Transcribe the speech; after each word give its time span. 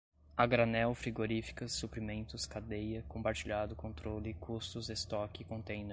a 0.35 0.47
granel 0.47 0.95
frigoríficas 0.95 1.73
suprimentos 1.73 2.47
cadeia 2.47 3.05
compartilhado 3.07 3.75
controle 3.75 4.33
custos 4.33 4.89
estoque 4.89 5.43
contêiner 5.43 5.89